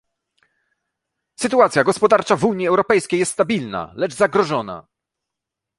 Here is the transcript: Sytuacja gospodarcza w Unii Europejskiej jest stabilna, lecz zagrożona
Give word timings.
Sytuacja 1.35 1.83
gospodarcza 1.83 2.35
w 2.35 2.45
Unii 2.45 2.67
Europejskiej 2.67 3.19
jest 3.19 3.31
stabilna, 3.31 3.93
lecz 3.95 4.13
zagrożona 4.13 4.87